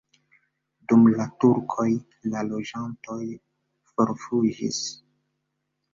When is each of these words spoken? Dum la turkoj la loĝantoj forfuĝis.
Dum 0.93 1.03
la 1.17 1.27
turkoj 1.43 1.85
la 2.35 2.43
loĝantoj 2.53 3.21
forfuĝis. 3.93 4.85